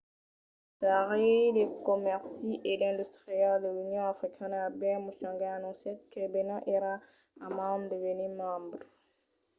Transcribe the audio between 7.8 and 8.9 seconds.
de venir membre